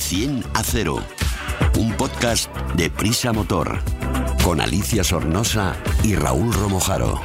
[0.00, 1.04] De 100 a 0.
[1.76, 3.80] Un podcast de Prisa Motor.
[4.42, 7.20] Con Alicia Sornosa y Raúl Romojaro.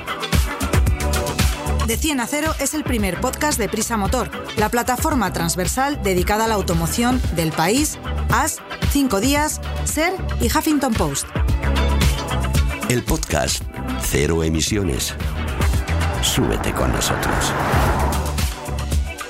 [1.87, 6.43] De 100 a 0 es el primer podcast de Prisa Motor, la plataforma transversal dedicada
[6.43, 7.97] a la automoción del país,
[8.29, 8.57] AS,
[8.91, 11.27] 5 días, SER y Huffington Post.
[12.89, 13.63] El podcast
[14.01, 15.15] Cero Emisiones.
[16.21, 17.53] Súbete con nosotros.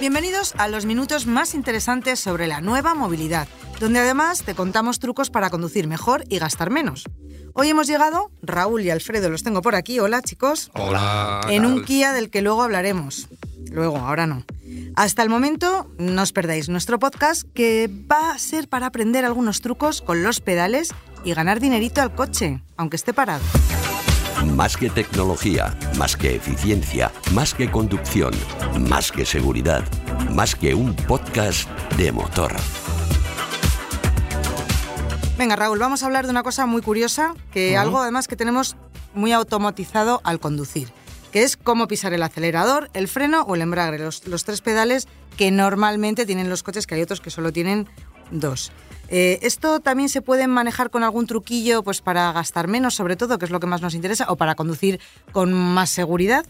[0.06, 3.48] Bienvenidos a los minutos más interesantes sobre la nueva movilidad,
[3.80, 7.06] donde además te contamos trucos para conducir mejor y gastar menos.
[7.54, 10.70] Hoy hemos llegado, Raúl y Alfredo los tengo por aquí, hola chicos.
[10.76, 11.42] Hola.
[11.50, 13.30] En un Kia del que luego hablaremos.
[13.72, 14.44] Luego, ahora no.
[14.96, 19.62] Hasta el momento, no os perdáis nuestro podcast que va a ser para aprender algunos
[19.62, 23.44] trucos con los pedales y ganar dinerito al coche, aunque esté parado.
[24.44, 28.34] Más que tecnología, más que eficiencia, más que conducción,
[28.90, 29.84] más que seguridad,
[30.32, 32.54] más que un podcast de motor.
[35.38, 38.76] Venga, Raúl, vamos a hablar de una cosa muy curiosa, que algo además que tenemos
[39.14, 40.90] muy automatizado al conducir,
[41.32, 45.08] que es cómo pisar el acelerador, el freno o el embrague, los, los tres pedales
[45.38, 47.88] que normalmente tienen los coches, que hay otros que solo tienen
[48.32, 48.72] dos.
[49.08, 53.38] Eh, ¿Esto también se puede manejar con algún truquillo pues para gastar menos, sobre todo,
[53.38, 55.00] que es lo que más nos interesa, o para conducir
[55.32, 56.46] con más seguridad?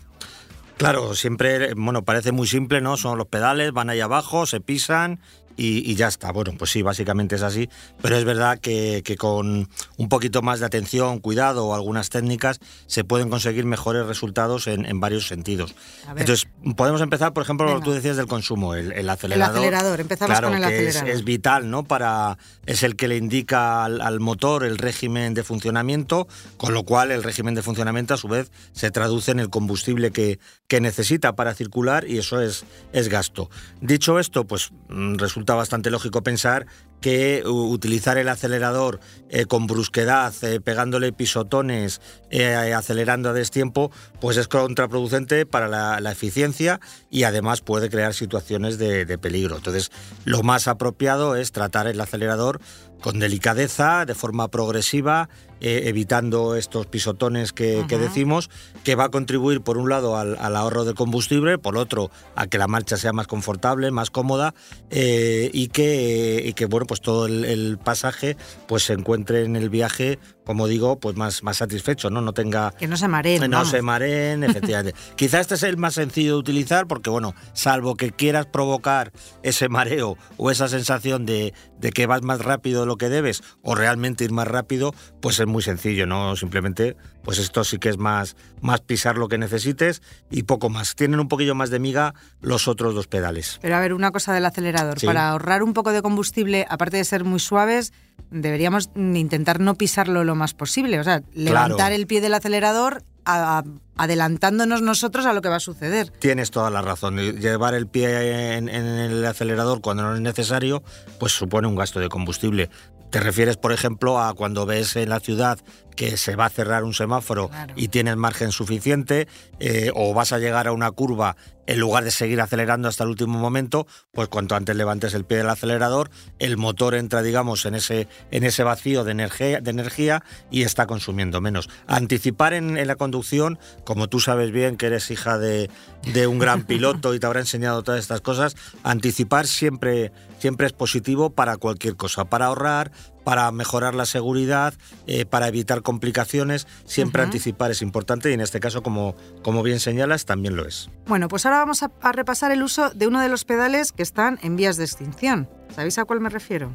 [0.78, 2.98] Claro, siempre, bueno, parece muy simple, ¿no?
[2.98, 5.20] Son los pedales, van ahí abajo, se pisan
[5.58, 6.32] y, y ya está.
[6.32, 7.70] Bueno, pues sí, básicamente es así,
[8.02, 12.60] pero es verdad que, que con un poquito más de atención, cuidado o algunas técnicas
[12.88, 15.76] se pueden conseguir mejores resultados en, en varios sentidos.
[16.10, 19.58] Entonces, podemos empezar, por ejemplo, lo que tú decías del consumo, el, el acelerador.
[19.58, 21.10] acelerador, empezamos claro, con el que acelerador.
[21.10, 21.84] Es, vital, ¿no?
[21.84, 26.84] Para, es el que le indica al, al motor el régimen de funcionamiento, con lo
[26.84, 30.82] cual el régimen de funcionamiento a su vez se traduce en el combustible que, que
[30.82, 33.50] necesita para circular y eso es, es gasto.
[33.82, 36.66] Dicho esto, pues mm, resulta bastante lógico pensar
[37.02, 42.02] que utilizar el acelerador eh, con brusquedad, eh, pegándole pisotones,
[42.32, 46.80] eh, acelerando a destiempo, pues es contraproducente para la, la eficiencia
[47.10, 49.58] y además puede crear situaciones de, de peligro.
[49.58, 49.92] Entonces,
[50.24, 52.60] lo más apropiado es tratar el acelerador
[53.02, 55.30] con delicadeza, de forma progresiva,
[55.62, 58.50] eh, evitando estos pisotones que, que decimos,
[58.84, 62.48] que va a contribuir por un lado al, al ahorro de combustible, por otro a
[62.48, 64.54] que la marcha sea más confortable, más cómoda
[64.90, 68.38] eh, y, que, y que bueno pues todo el, pasaje
[68.68, 72.72] pues se encuentre en el viaje como digo pues más, más satisfecho, no no tenga
[72.72, 73.42] Que no se mareen.
[73.50, 73.70] no vamos.
[73.72, 74.98] se mareen, efectivamente.
[75.16, 79.12] Quizá este es el más sencillo de utilizar porque, bueno, salvo que quieras provocar
[79.44, 83.42] ese mareo o esa sensación de, de que vas más rápido de lo que debes
[83.62, 86.36] o realmente ir más rápido, pues es muy sencillo, ¿no?
[86.36, 90.96] Simplemente, pues esto sí que es más, más pisar lo que necesites y poco más.
[90.96, 93.60] Tienen un poquillo más de miga los otros dos pedales.
[93.62, 95.00] Pero a ver, una cosa del acelerador.
[95.00, 95.06] Sí.
[95.06, 97.94] Para ahorrar un poco de combustible, aparte de ser muy suaves,
[98.32, 101.00] deberíamos intentar no pisarlo lo más posible.
[101.00, 103.64] O sea, levantar el pie del acelerador a- a-
[103.98, 106.10] adelantándonos nosotros a lo que va a suceder.
[106.20, 107.18] Tienes toda la razón.
[107.18, 110.84] Llevar el pie en, en el acelerador cuando no es necesario,
[111.20, 112.70] pues supone un gasto de combustible.
[113.12, 115.58] Te refieres, por ejemplo, a cuando ves en la ciudad
[115.96, 117.74] que se va a cerrar un semáforo Claro.
[117.78, 119.28] y tienes margen suficiente,
[119.60, 121.36] eh, o vas a llegar a una curva
[121.68, 125.38] en lugar de seguir acelerando hasta el último momento, pues cuanto antes levantes el pie
[125.38, 130.24] del acelerador, el motor entra, digamos, en ese, en ese vacío de energía, de energía
[130.52, 131.68] y está consumiendo menos.
[131.88, 135.72] Anticipar en, en la conducción, como tú sabes bien que eres hija de,
[136.14, 140.74] de un gran piloto y te habrá enseñado todas estas cosas, anticipar siempre, siempre es
[140.74, 142.92] positivo para cualquier cosa, para ahorrar,
[143.26, 144.74] para mejorar la seguridad,
[145.08, 149.82] eh, para evitar complicaciones, siempre anticipar es importante y en este caso, como, como bien
[149.82, 150.90] señalas, también lo es.
[151.08, 154.04] Bueno, pues ahora vamos a, a repasar el uso de uno de los pedales que
[154.04, 155.50] están en vías de extinción.
[155.76, 156.74] ¿Sabéis a cuál me refiero?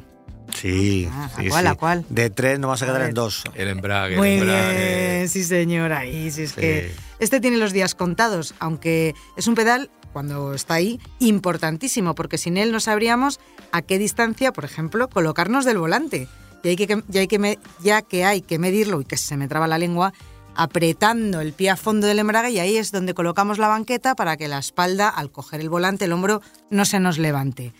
[0.53, 1.67] Sí, Ah, ¿a cuál, sí.
[1.69, 2.05] a cuál?
[2.09, 3.09] De tres no vas a A quedar ver.
[3.09, 3.43] en dos.
[3.55, 4.17] El embrague.
[4.17, 5.15] Muy el embrague.
[5.17, 6.05] bien, sí señora.
[6.05, 6.59] Y si es Sí.
[6.59, 12.37] que este tiene los días contados, aunque es un pedal, cuando está ahí, importantísimo, porque
[12.37, 13.39] sin él no sabríamos
[13.71, 16.27] a qué distancia, por ejemplo, colocarnos del volante.
[16.63, 19.47] Y hay que, ya, hay que ya que hay que medirlo, y que se me
[19.47, 20.13] traba la lengua,
[20.55, 24.37] apretando el pie a fondo del embrague y ahí es donde colocamos la banqueta para
[24.37, 27.73] que la espalda, al coger el volante, el hombro, no se nos levante.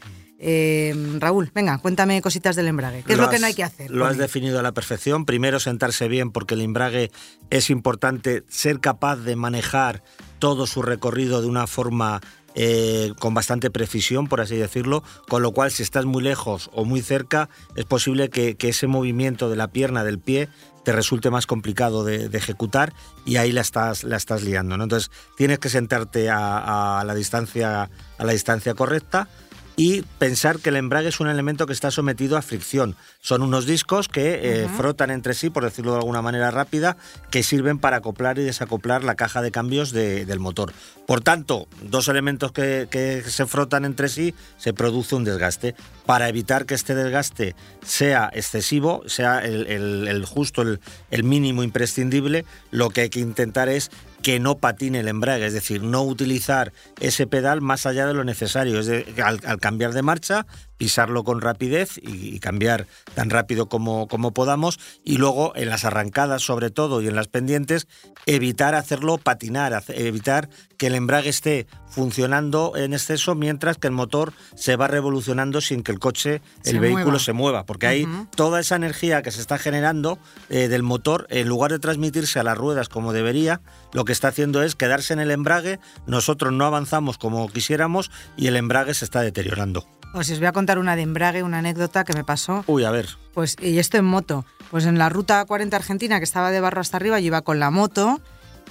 [0.44, 3.04] Eh, Raúl, venga, cuéntame cositas del embrague.
[3.06, 3.92] ¿Qué es lo que no hay que hacer?
[3.92, 4.18] Lo has él?
[4.18, 5.26] definido a la perfección.
[5.26, 7.12] Primero, sentarse bien, porque el embrague
[7.52, 10.02] es importante ser capaz de manejar
[10.40, 12.22] todo su recorrido de una forma
[12.56, 16.86] eh, con bastante precisión, por así decirlo, con lo cual si estás muy lejos o
[16.86, 20.50] muy cerca, es posible que, ese movimiento de la pierna, del pie,
[20.84, 22.94] te resulte más complicado de, ejecutar
[23.26, 24.76] y ahí la estás, la estás liando.
[24.76, 29.28] Entonces tienes que sentarte a la distancia, a la distancia correcta.
[29.76, 32.96] Y pensar que el embrague es un elemento que está sometido a fricción.
[33.22, 36.98] Son unos discos que eh, frotan entre sí, por decirlo de alguna manera rápida,
[37.30, 40.74] que sirven para acoplar y desacoplar la caja de cambios del motor.
[41.08, 45.76] Por tanto, dos elementos que, se frotan entre sí, se produce un desgaste.
[46.06, 53.02] Para evitar que este desgaste sea excesivo, sea el, justo, el mínimo imprescindible, lo que
[53.02, 53.92] hay que intentar es
[54.22, 58.24] que no patine el embrague, es decir, no utilizar ese pedal más allá de lo
[58.24, 58.80] necesario.
[58.80, 58.90] Es
[59.20, 60.46] al, cambiar de marcha,
[60.82, 66.42] pisarlo con rapidez y, cambiar tan rápido como, como, podamos y luego en las arrancadas
[66.42, 67.88] sobre todo y en las pendientes
[68.26, 74.34] evitar hacerlo patinar, evitar que el embrague esté funcionando en exceso mientras que el motor
[74.56, 78.76] se va revolucionando sin que el coche, el vehículo se mueva, porque ahí toda esa
[78.76, 80.18] energía que se está generando
[80.50, 83.62] eh, del motor, en lugar de transmitirse a las ruedas como debería,
[83.94, 88.48] lo que está haciendo es quedarse en el embrague, nosotros no avanzamos como quisiéramos y
[88.48, 89.86] el embrague se está deteriorando.
[90.12, 92.64] Pues os voy a contar una de embrague, una anécdota que me pasó.
[92.68, 93.08] Uy, a ver.
[93.34, 94.46] Pues, y esto en moto.
[94.70, 97.60] Pues en la ruta 40 argentina, que estaba de barro hasta arriba, yo iba con
[97.60, 98.20] la moto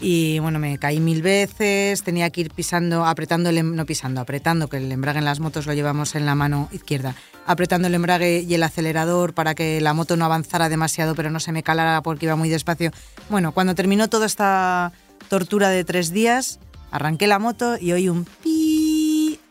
[0.01, 4.21] y bueno, me caí mil veces, tenía que ir pisando, apretando, el, em, no pisando,
[4.21, 7.15] apretando, que el embrague en las motos lo llevamos en la mano izquierda,
[7.47, 11.39] apretando el embrague y el acelerador para que la moto no avanzara demasiado, pero no
[11.39, 12.93] se me calara porque iba muy despacio.
[13.29, 14.93] Bueno, cuando terminó toda esta
[15.29, 16.61] tortura de tres días,
[16.91, 18.80] arranqué la moto y oí un pi,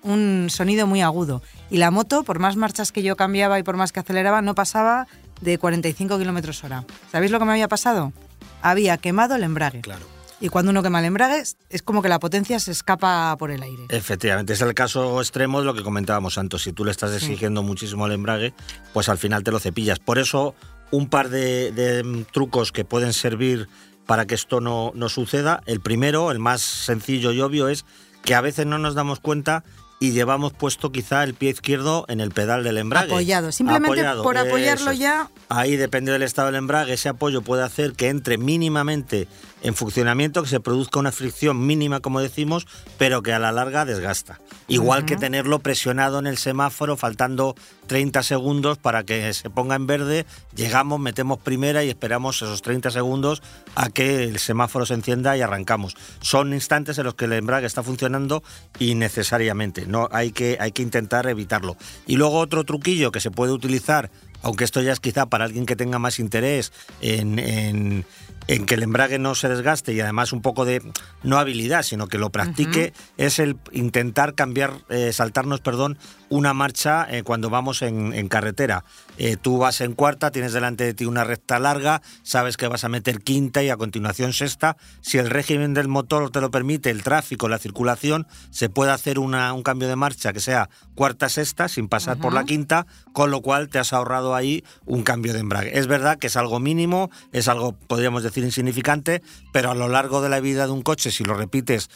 [0.04, 1.42] un sonido muy agudo.
[1.70, 4.56] Y la moto, por más marchas que yo cambiaba y por más que aceleraba, no
[4.56, 5.08] pasaba
[5.42, 6.86] de 45 kilómetros hora.
[7.12, 8.14] ¿Sabéis lo que me había pasado?
[8.62, 9.82] Había quemado el embrague.
[9.82, 10.06] Claro.
[10.42, 13.62] Y cuando uno quema el embrague, es como que la potencia se escapa por el
[13.62, 13.86] aire.
[13.90, 16.62] Efectivamente, es el caso extremo de lo que comentábamos antes.
[16.62, 18.54] Si tú le estás exigiendo muchísimo al embrague,
[18.94, 20.00] pues al final te lo cepillas.
[20.00, 20.56] Por eso,
[20.92, 23.68] un par de, de trucos que pueden servir
[24.06, 25.62] para que esto no, no suceda.
[25.66, 27.86] El primero, el más sencillo y obvio, es
[28.24, 29.64] que a veces no nos damos cuenta
[30.00, 33.12] y llevamos puesto quizá el pie izquierdo en el pedal del embrague.
[33.12, 35.30] Apoyado, simplemente por apoyarlo ya.
[35.50, 39.28] Ahí depende del estado del embrague, ese apoyo puede hacer que entre mínimamente
[39.62, 42.68] en funcionamiento, que se produzca una fricción mínima, como decimos,
[42.98, 44.40] pero que a la larga desgasta.
[44.68, 47.56] Igual que tenerlo presionado en el semáforo, faltando
[47.88, 50.26] 30 segundos para que se ponga en verde,
[50.56, 53.42] llegamos, metemos primera y esperamos esos 30 segundos
[53.76, 55.96] a que el semáforo se encienda y arrancamos.
[56.22, 58.44] Son instantes en los que el embrague está funcionando
[58.80, 61.78] innecesariamente, no hay que, hay que intentar evitarlo.
[62.06, 64.10] Y luego otro truquillo que se puede utilizar
[64.42, 66.72] aunque esto ya es quizá para alguien que tenga más interés
[67.02, 68.06] en, en
[68.66, 70.82] que el embrague no se desgaste y además un poco de
[71.22, 76.00] no habilidad, sino que lo practique, es el intentar cambiar, eh, saltarnos, perdón,
[76.30, 78.84] una marcha eh, cuando vamos en, carretera.
[79.18, 82.84] Eh, tú vas en cuarta, tienes delante de ti una recta larga, sabes que vas
[82.84, 84.78] a meter quinta y a continuación sexta.
[85.02, 89.20] Si el régimen del motor te lo permite, el tráfico, la circulación, se puede hacer
[89.20, 93.42] una, un cambio de marcha que sea cuarta-sexta sin pasar por la quinta, con lo
[93.42, 95.78] cual te has ahorrado ahí un cambio de embrague.
[95.78, 99.22] Es verdad que es algo mínimo, es algo, podríamos decir, insignificante,
[99.52, 101.90] pero a lo largo de la vida de un coche, si lo repites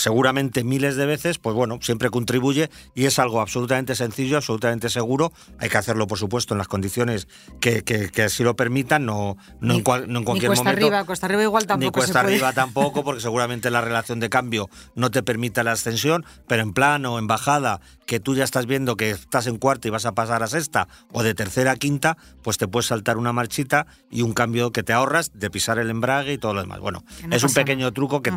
[0.00, 5.32] seguramente miles de veces, pues bueno, siempre contribuye y es algo absolutamente sencillo, absolutamente seguro.
[5.58, 7.28] Hay que hacerlo, por supuesto, en las condiciones
[7.60, 10.86] que, que, así lo permitan, no, no, en, cual, no en cualquier ni cuesta momento.
[10.86, 11.86] Arriba, cuesta arriba igual tampoco.
[11.86, 16.24] Ni cuesta arriba tampoco, porque seguramente la relación de cambio no te permita la ascensión,
[16.46, 19.90] pero en plano, en bajada, que tú ya estás viendo que estás en cuarta y
[19.92, 23.32] vas a pasar a sexta o de tercera a quinta, pues te puedes saltar una
[23.32, 26.80] marchita y un cambio que te ahorras de pisar el embrague y todo lo demás.
[26.80, 28.32] Bueno, es un pequeño truco que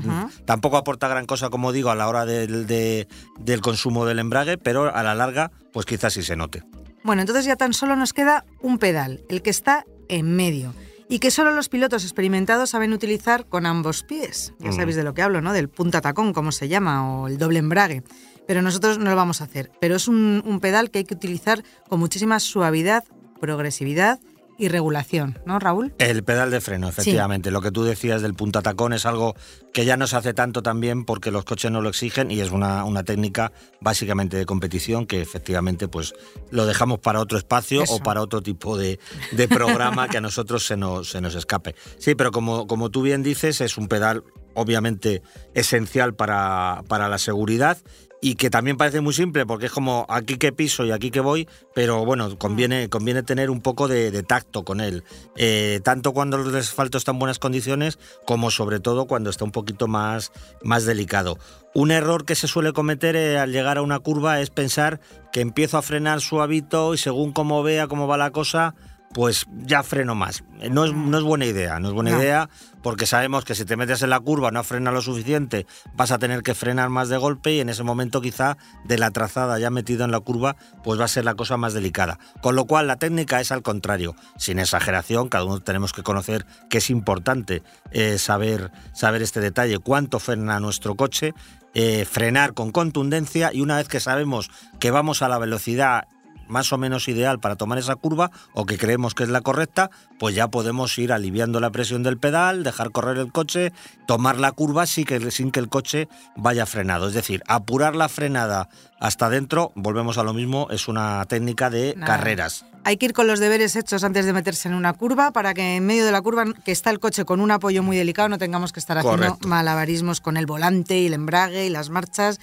[0.46, 4.92] tampoco aporta gran cosa, como digo, a la hora del, del consumo del embrague, pero
[4.92, 6.64] a la larga, pues quizás sí se note.
[7.04, 10.74] Bueno, entonces ya tan solo nos queda un pedal, el que está en medio
[11.08, 14.56] y que solo los pilotos experimentados saben utilizar con ambos pies.
[14.58, 14.74] Ya mm.
[14.74, 15.54] sabéis de lo que hablo, ¿no?
[15.54, 18.02] Del punta tacón, como se llama, o el doble embrague
[18.48, 19.72] pero nosotros no lo vamos a hacer.
[19.80, 23.04] Pero es un, pedal que hay que utilizar con muchísima suavidad,
[23.40, 24.20] progresividad
[24.64, 25.94] y regulación, ¿no, Raúl?
[25.98, 27.52] El pedal de freno, efectivamente.
[27.52, 29.36] Lo que tú decías del punta tacón es algo
[29.74, 32.52] que ya no se hace tanto también porque los coches no lo exigen y es
[32.52, 33.52] una, una técnica
[33.82, 36.14] básicamente de competición que efectivamente pues
[36.50, 39.00] lo dejamos para otro espacio o para otro tipo de,
[39.34, 41.76] de programa que a nosotros se nos, se nos escape.
[41.98, 47.18] Sí, pero como, como tú bien dices, es un pedal obviamente esencial para, para la
[47.18, 47.80] seguridad
[48.24, 51.20] y que también parece muy simple porque es como aquí que piso y aquí que
[51.20, 55.04] voy, pero bueno, conviene, conviene tener un poco de, tacto con él,
[55.36, 59.52] eh, tanto cuando el asfalto está en buenas condiciones como sobre todo cuando está un
[59.52, 60.32] poquito más,
[60.64, 61.38] más delicado.
[61.74, 65.02] Un error que se suele cometer eh, al llegar a una curva es pensar
[65.34, 68.74] que empiezo a frenar suavito y según cómo vea cómo va la cosa,
[69.14, 70.44] pues ya freno más.
[70.72, 72.20] No es, no es buena idea, no es buena No.
[72.20, 72.50] idea
[72.82, 76.18] porque sabemos que si te metes en la curva no frena lo suficiente, vas a
[76.20, 79.70] tener que frenar más de golpe y en ese momento quizá de la trazada ya
[79.70, 82.20] metido en la curva, pues va a ser la cosa más delicada.
[82.42, 86.46] Con lo cual la técnica es al contrario, sin exageración, cada uno tenemos que conocer
[86.70, 91.34] que es importante eh, saber, saber este detalle, cuánto frena nuestro coche,
[91.76, 96.08] eh, frenar con contundencia y una vez que sabemos que vamos a la velocidad
[96.54, 99.90] más o menos ideal para tomar esa curva o que creemos que es la correcta,
[100.20, 103.74] pues ya podemos ir aliviando la presión del pedal, dejar correr el coche,
[104.08, 106.08] tomar la curva sin que, sin que el coche
[106.38, 107.08] vaya frenado.
[107.08, 108.70] Es decir, apurar la frenada
[109.00, 112.16] hasta adentro, volvemos a lo mismo, es una técnica de Nada.
[112.18, 112.66] carreras.
[112.86, 115.78] Hay que ir con los deberes hechos antes de meterse en una curva para que
[115.78, 118.38] en medio de la curva que está el coche con un apoyo muy delicado no
[118.38, 119.48] tengamos que estar haciendo Correcto.
[119.48, 122.40] malabarismos con el volante y el embrague y las marchas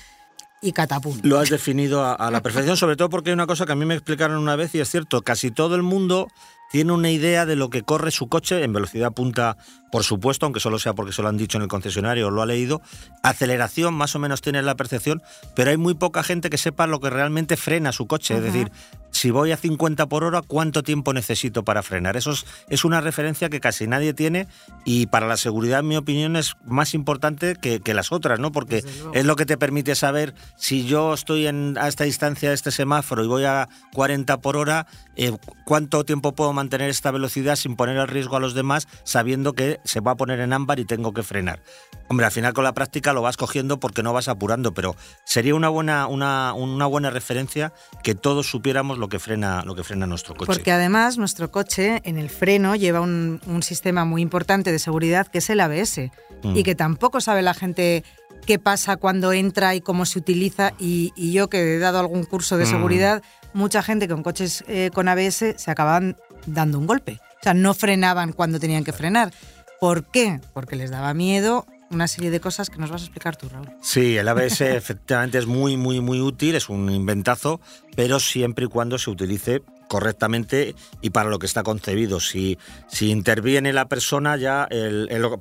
[0.60, 1.18] y catapum.
[1.22, 3.76] Lo has definido a, a la perfección, sobre todo porque hay una cosa que a
[3.76, 6.28] mí me explicaron una vez y es cierto, casi todo el mundo
[6.70, 9.56] tiene una idea de lo que corre su coche en velocidad punta,
[9.90, 12.42] por supuesto, aunque solo sea porque se lo han dicho en el concesionario o lo
[12.42, 12.80] ha leído.
[13.24, 15.20] Aceleración, más o menos tienes la percepción,
[15.56, 18.36] pero hay muy poca gente que sepa lo que realmente frena su coche.
[18.36, 18.70] Es decir,
[19.10, 22.16] si voy a 50 por hora, ¿cuánto tiempo necesito para frenar?
[22.16, 24.46] Eso es, es una referencia que casi nadie tiene
[24.84, 28.52] y para la seguridad, en mi opinión, es más importante que, que las otras, ¿no?
[28.52, 32.54] Porque es lo que te permite saber si yo estoy en, a esta distancia de
[32.54, 34.86] este semáforo y voy a 40 por hora,
[35.16, 39.52] eh, cuánto tiempo puedo mantener esta velocidad sin poner en riesgo a los demás, sabiendo
[39.52, 41.62] que se va a poner en ámbar y tengo que frenar.
[42.08, 45.54] Hombre, al final con la práctica lo vas cogiendo porque no vas apurando, pero sería
[45.54, 50.06] una buena, una, una buena referencia que todos supiéramos lo que frena, lo que frena
[50.06, 50.46] nuestro coche.
[50.46, 55.26] Porque además nuestro coche en el freno lleva un, un sistema muy importante de seguridad
[55.26, 56.10] que es el ABS
[56.42, 56.56] Mm.
[56.56, 58.02] y que tampoco sabe la gente
[58.46, 62.24] qué pasa cuando entra y cómo se utiliza y, y yo que he dado algún
[62.24, 62.70] curso de Mm.
[62.70, 66.16] seguridad, mucha gente con coches eh, con ABS se acababan
[66.46, 67.20] dando un golpe.
[67.40, 69.32] O sea, no frenaban cuando tenían que frenar.
[69.80, 70.40] ¿Por qué?
[70.54, 73.68] Porque les daba miedo una serie de cosas que nos vas a explicar tú, Raúl.
[73.82, 77.60] Sí, el ABS efectivamente es muy, muy, muy útil, es un inventazo,
[77.96, 82.20] pero siempre y cuando se utilice correctamente y para lo que está concebido.
[82.20, 84.68] Si, si interviene la persona, ya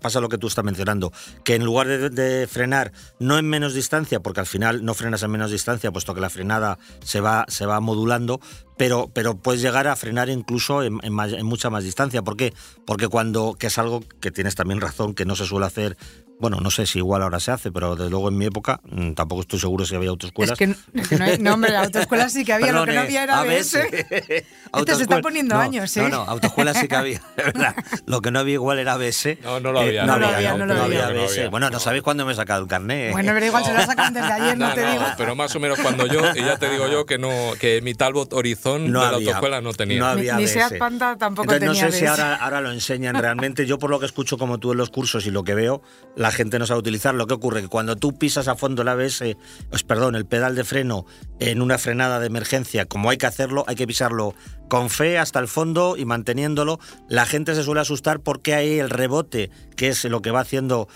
[0.02, 1.14] pasa lo que tú estás mencionando,
[1.44, 5.30] que en lugar de, frenar no en menos distancia, porque al final no frenas en
[5.30, 8.42] menos distancia, puesto que la frenada se va, se va modulando,
[8.76, 12.24] pero, pero puedes llegar a frenar incluso en mucha más distancia.
[12.24, 12.52] ¿Por qué?
[12.88, 15.96] Porque cuando, que es algo que tienes también razón, que no se suele hacer,
[16.40, 19.12] bueno, no sé si igual ahora se hace, pero desde luego en mi época mm,
[19.14, 20.60] tampoco estoy seguro si había autoescuelas.
[20.60, 22.94] Es que, es que no, hay, no, hombre, la autoescuela sí que había, lo que
[22.94, 23.76] no había era ABS.
[23.76, 24.46] ABS.
[24.72, 26.02] Este se está Autoescuela- poniendo no, años, ¿eh?
[26.04, 27.76] No, no, autoescuela sí que había, de verdad.
[28.06, 29.40] Lo que no había igual era ABS.
[29.44, 31.06] No, no lo había, no lo había, no lo no había.
[31.08, 31.38] había No ABS.
[31.38, 31.50] había.
[31.50, 33.12] Bueno, no sabéis cuándo me he sacado el carnet.
[33.12, 35.06] Bueno, pero igual se lo sacan desde ayer, no, No, te no, digo.
[35.18, 37.30] pero más o menos cuando yo, y ya te digo yo que no,
[37.60, 40.00] que mi Talbot Horizon no de la autoescuela no tenía.
[40.02, 40.54] No había Ni- ni ABS.
[40.54, 42.22] Seat Panda tampoco Entonces, tenía No sé si ABS.
[42.22, 43.66] ahora, ahora lo enseñan realmente.
[43.66, 45.82] Yo por lo que escucho como tú en los cursos y lo que veo,
[46.16, 47.16] la gente no sabe utilizar.
[47.16, 49.24] Lo que ocurre que cuando tú pisas a fondo el ABS,
[49.70, 51.06] pues perdón, el pedal de freno
[51.40, 54.36] en una frenada de emergencia, como hay que hacerlo, hay que pisarlo
[54.70, 56.80] con fe hasta el fondo y manteniéndolo.
[57.08, 60.88] La gente se suele asustar porque hay el rebote, que es lo que va haciendo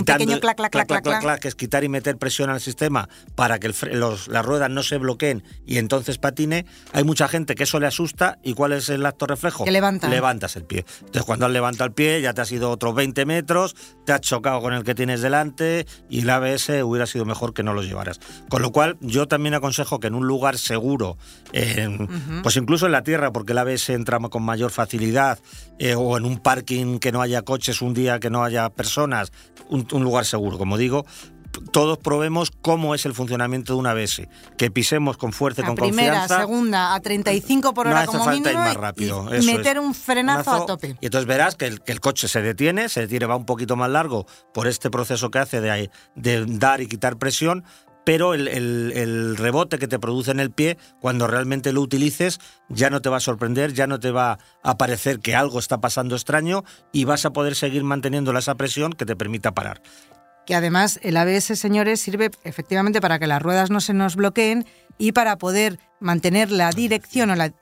[0.00, 1.40] Un pequeño clac, clac, clac, clac, clac.
[1.40, 4.70] que es quitar y meter presión al sistema para que el fre- los- las ruedas
[4.70, 6.66] no se bloqueen y entonces patine.
[6.92, 9.64] Hay mucha gente que eso le asusta y ¿cuál es el acto reflejo?
[9.64, 10.08] Que levanta.
[10.08, 10.84] Levantas el pie.
[11.00, 13.74] Entonces cuando has levantado el pie ya te has ido otros 20 metros,
[14.06, 17.62] te has chocado con el que tienes delante y el ABS hubiera sido mejor que
[17.62, 18.20] no los llevaras.
[18.48, 21.16] Con lo cual yo también aconsejo que en un lugar seguro,
[21.52, 25.38] en- pues incluso en la tierra, porque el ABS entra con mayor facilidad,
[25.78, 29.32] eh, o en un parking que no haya coches un día que no haya personas,
[29.68, 31.04] un, un lugar seguro, como digo,
[31.70, 35.74] todos probemos cómo es el funcionamiento de un ABS, que pisemos con fuerza y con
[35.74, 36.40] primera, confianza.
[36.40, 39.36] segunda, a 35 por No hora hace como falta mínimo ir más y- rápido, y,
[39.36, 39.82] eso meter es.
[39.82, 40.96] un frenazo a tope.
[41.00, 43.76] Y entonces verás que el, que el coche se detiene, se detiene, va un poquito
[43.76, 47.64] más largo por este proceso que hace de, de dar y quitar presión,
[48.04, 53.00] pero el, rebote que te produce en el pie, cuando realmente lo utilices, ya no
[53.00, 56.64] te va a sorprender, ya no te va a parecer que algo está pasando extraño
[56.92, 59.82] y vas a poder seguir manteniendo esa presión que te permita parar.
[60.46, 64.66] Que además el ABS, señores, sirve efectivamente para que las ruedas no se nos bloqueen
[64.98, 67.52] y para poder mantener la dirección o la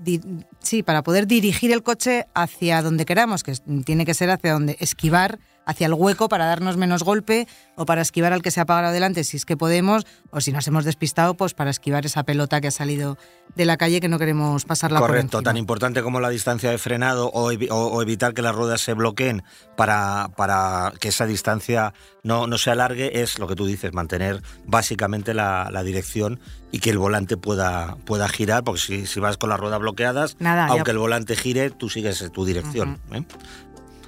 [0.60, 3.52] sí, para poder dirigir el coche hacia donde queramos, que
[3.84, 8.02] tiene que ser hacia donde esquivar, hacia el hueco para darnos menos golpe o para
[8.02, 10.84] esquivar al que se ha apagado delante si es que podemos o si nos hemos
[10.84, 13.18] despistado pues para esquivar esa pelota que ha salido
[13.54, 17.28] de la calle que no queremos pasarla Correcto, tan importante como la distancia de frenado
[17.30, 19.42] o, evi- o- o evitar que las ruedas se bloqueen
[19.76, 24.42] para, para que esa distancia no, no se alargue es lo que tú dices, mantener
[24.66, 26.40] básicamente la, la dirección
[26.72, 30.36] y que el volante pueda, pueda girar, porque si, si vas con las ruedas bloqueadas,
[30.38, 32.98] Nada, ya- aunque el volante gire, tú sigues tu dirección.
[33.12, 33.24] ¿eh?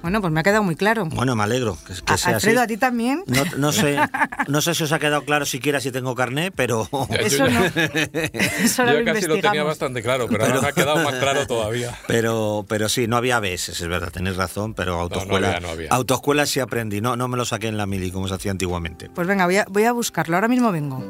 [0.03, 1.05] Bueno, pues me ha quedado muy claro.
[1.05, 2.65] Bueno, me alegro que, que A- sea Alfredo, así.
[2.65, 3.23] a ti también.
[3.25, 3.97] No, no sé,
[4.49, 7.63] no sé si os ha quedado claro siquiera si tengo carné, pero Eso no.
[8.33, 11.47] Eso Yo lo casi lo tenía bastante claro, pero, ahora me ha quedado más claro
[11.47, 11.97] todavía.
[12.05, 15.87] pero, pero sí, no había ABS, es verdad, tenéis razón, pero autoescuela, había, no había.
[15.89, 19.09] autoescuela sí aprendí, no, no me lo saqué en la mili como se hacía antiguamente.
[19.09, 20.35] Pues venga, voy a, voy a buscarlo.
[20.35, 21.01] Ahora mismo vengo.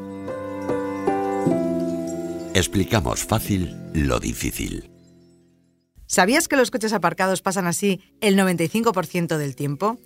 [2.54, 4.88] Explicamos fácil lo difícil.
[6.14, 9.98] ¿Sabías que los coches aparcados pasan así el 95% del tiempo?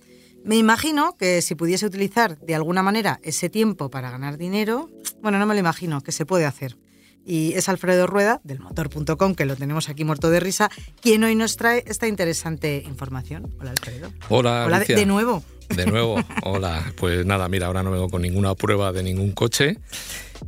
[0.43, 4.89] Me imagino que si pudiese utilizar de alguna manera ese tiempo para ganar dinero,
[5.21, 6.79] bueno, no me lo imagino, que se puede hacer.
[7.27, 11.35] Y es Alfredo Rueda, del motor.com, que lo tenemos aquí muerto de risa, quien hoy
[11.35, 13.55] nos trae esta interesante información.
[13.59, 14.11] Hola, Alfredo.
[14.29, 15.43] Hola, Hola, de, nuevo.
[15.75, 16.91] De nuevo, hola.
[16.95, 19.77] Pues nada, mira, ahora no vengo con ninguna prueba de ningún coche,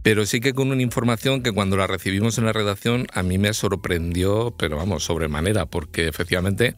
[0.03, 3.37] pero sí que con una información que cuando la recibimos en la redacción a mí
[3.37, 6.75] me sorprendió, pero vamos, sobremanera, porque efectivamente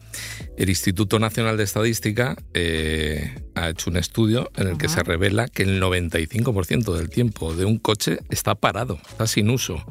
[0.56, 5.48] el Instituto Nacional de Estadística eh, ha hecho un estudio en el que se revela
[5.48, 9.84] que el 95% del tiempo de un coche está parado, está sin uso.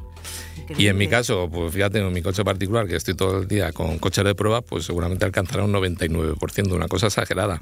[0.78, 3.72] Y en mi caso, pues fíjate, en mi coche particular, que estoy todo el día
[3.74, 7.62] con coches de prueba, pues seguramente alcanzará un 99%, una cosa exagerada.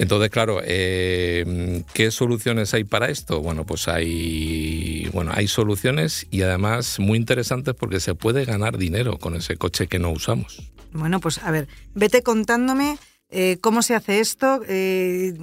[0.00, 3.42] Entonces, claro, eh, ¿qué soluciones hay para esto?
[3.42, 9.18] Bueno, pues hay, bueno, hay soluciones y además muy interesantes porque se puede ganar dinero
[9.18, 10.72] con ese coche que no usamos.
[10.92, 12.96] Bueno, pues a ver, vete contándome
[13.28, 15.34] eh, cómo se hace esto, eh,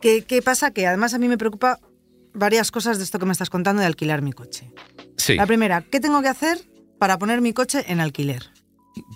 [0.00, 1.78] qué, qué pasa, que además a mí me preocupa
[2.32, 4.72] varias cosas de esto que me estás contando de alquilar mi coche.
[5.16, 6.58] Sí, La primera, ¿qué tengo que hacer
[6.98, 8.53] para poner mi coche en alquiler?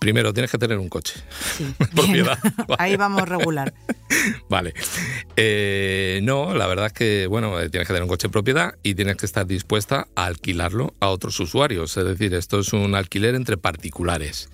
[0.01, 1.15] Primero tienes que tener un coche.
[1.57, 2.77] Sí, Propiedad, vale.
[2.79, 3.73] Ahí vamos regular.
[4.49, 4.75] Vale.
[5.37, 8.75] Eh, no, la verdad es que, bueno, eh, tienes que tener un coche en propiedad
[8.83, 11.97] y tienes que estar dispuesta a alquilarlo a otros usuarios.
[11.97, 14.49] Es decir, esto es un alquiler entre particulares.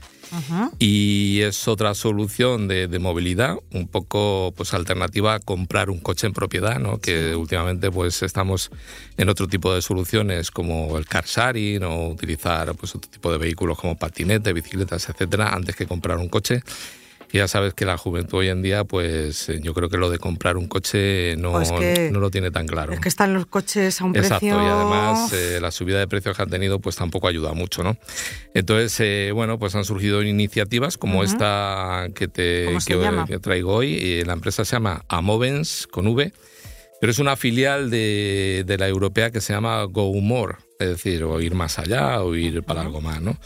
[0.78, 6.26] Y es otra solución de, de movilidad, un poco pues alternativa a comprar un coche
[6.26, 6.98] en propiedad, ¿no?
[6.98, 8.70] Que últimamente pues estamos
[9.16, 13.38] en otro tipo de soluciones como el car sharing o utilizar pues otro tipo de
[13.38, 16.62] vehículos como patinetes, bicicletas, etcétera, antes que comprar un coche.
[17.34, 20.18] Ya sabes que la juventud hoy en día, pues eh, yo creo que lo de
[20.18, 22.92] comprar un coche no, Pues que- no lo tiene tan claro.
[22.92, 24.62] Es que están los coches a un Exacto, precio...
[24.62, 27.96] y además eh, la subida de precios que han tenido pues tampoco ayuda mucho, ¿no?
[28.54, 33.74] Entonces, eh, bueno, pues han surgido iniciativas como esta que te ¿Cómo se que, traigo
[33.74, 34.22] hoy.
[34.24, 36.32] la empresa se llama Amovens con V,
[37.00, 41.24] pero es una filial de, de la europea que se llama Go More, es decir,
[41.24, 43.36] o ir más allá o ir para algo más, ¿no?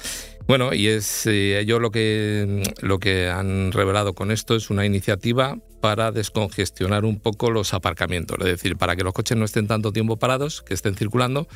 [0.48, 4.87] Bueno, y es eh, ellos lo que lo que han revelado con esto es una
[4.87, 9.68] iniciativa para descongestionar un poco los aparcamientos, es decir, para que los coches no estén
[9.68, 11.46] tanto tiempo parados, que estén circulando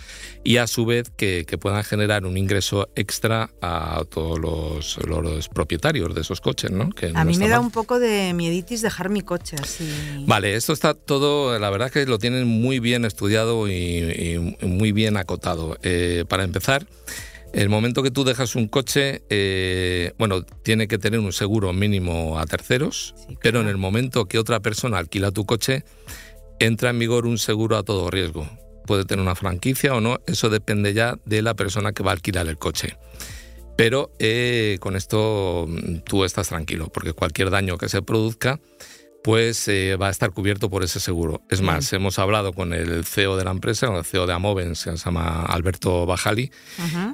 [0.44, 5.48] y a su vez que, que puedan generar un ingreso extra a todos los, los
[5.48, 6.90] propietarios de esos coches, ¿no?
[6.90, 7.64] Que A no mí me da mal.
[7.66, 9.90] un poco de mieditis dejar mi coche así.
[10.26, 13.72] Vale, esto está todo, la verdad que lo tienen muy bien estudiado y,
[14.60, 15.78] y muy bien acotado.
[15.82, 16.86] Eh, para empezar,
[17.52, 22.38] el momento que tú dejas un coche, eh, bueno, tiene que tener un seguro mínimo
[22.38, 25.84] a terceros, Sí, pero en el momento que otra persona alquila tu coche,
[26.58, 28.48] entra en vigor un seguro a todo riesgo.
[28.86, 32.14] Puede tener una franquicia o no, eso depende ya de la persona que va a
[32.14, 32.96] alquilar el coche.
[33.76, 38.60] Pero eh, con esto mm, tú estás tranquilo, porque cualquier daño que se produzca,
[39.22, 41.42] pues eh, va a estar cubierto por ese seguro.
[41.48, 44.84] Es más, hemos hablado con el CEO de la empresa, con el CEO de Amovens,
[44.84, 46.50] que se llama Alberto Bajali,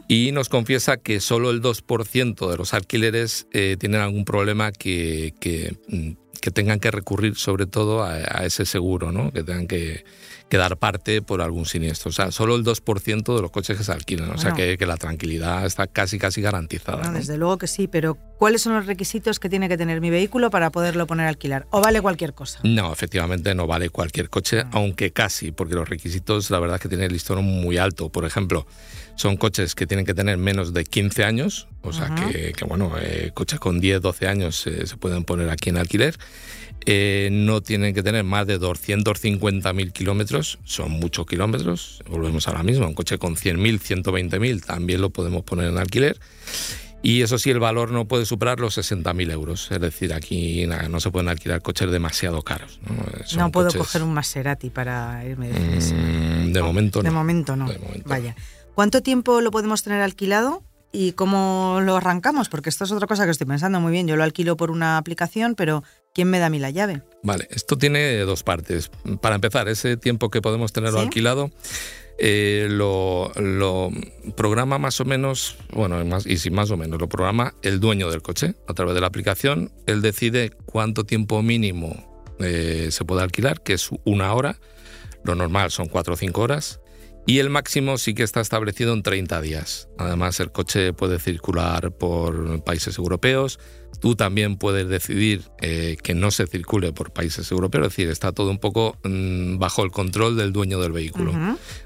[0.09, 5.35] y nos confiesa que solo el 2% de los alquileres eh, tienen algún problema que,
[5.40, 9.31] que, mm, que tengan que recurrir sobre todo a, a ese seguro, ¿no?
[9.31, 10.05] que tengan que,
[10.48, 12.08] que dar parte por algún siniestro.
[12.11, 14.30] O sea, solo el 2% de los coches que se alquilan.
[14.30, 17.11] O sea, que, que la tranquilidad está casi, casi garantizada.
[17.12, 20.50] Desde luego que sí, pero ¿cuáles son los requisitos que tiene que tener mi vehículo
[20.50, 21.66] para poderlo poner a alquilar?
[21.70, 22.61] ¿O vale cualquier cosa?
[22.64, 26.88] No, efectivamente no vale cualquier coche, aunque casi, porque los requisitos la verdad es que
[26.88, 28.08] tienen el listón muy alto.
[28.08, 28.66] Por ejemplo,
[29.16, 33.32] son coches que tienen que tener menos de 15 años, o sea que, bueno, eh,
[33.34, 36.16] coches con 10, 12 años eh, se pueden poner aquí en alquiler.
[36.86, 42.62] Eh, no tienen que tener más de 250.000 kilómetros, son muchos kilómetros, volvemos a la
[42.62, 46.18] misma, un coche con 100.000, 120.000 también lo podemos poner en alquiler.
[47.00, 49.70] Y eso sí, el valor no puede superar los 60.000 euros.
[49.70, 52.80] Es decir, aquí nada, no se pueden alquilar coches demasiado caros.
[53.36, 55.94] No, no puedo coches- coger un Maserati para irme de de.
[55.94, 57.14] Mm, de momento De no.
[57.14, 57.68] momento no.
[57.68, 58.34] De momento Vaya.
[58.74, 62.48] ¿Cuánto tiempo lo podemos tener alquilado y cómo lo arrancamos?
[62.48, 64.08] Porque esto es otra cosa que estoy pensando muy bien.
[64.08, 65.84] Yo lo alquilo por una aplicación, pero
[66.18, 67.02] ¿quién me da a mí la llave?
[67.22, 68.90] Vale, esto tiene dos partes.
[69.22, 71.04] Para empezar, ese tiempo que podemos tenerlo ¿Sí?
[71.04, 71.52] alquilado,
[72.18, 73.90] eh, lo, lo,
[74.37, 78.11] programa más o menos, bueno, más, y si más o menos, lo programa el dueño
[78.11, 78.57] del coche.
[78.66, 81.94] A través de la aplicación, él decide cuánto tiempo mínimo
[82.40, 84.59] eh, se puede alquilar, que es una hora.
[85.22, 86.81] Lo normal son cuatro o cinco horas.
[87.28, 89.88] Y el máximo sí que está establecido en 30 días.
[89.98, 93.61] Además, el coche puede circular por países europeos.
[94.00, 97.87] Tú también puedes decidir eh, que no se circule por países europeos.
[97.87, 101.32] Es decir, está todo un poco mm, bajo el control del dueño del vehículo.